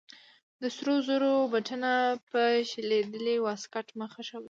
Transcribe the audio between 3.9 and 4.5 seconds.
مه خښوئ.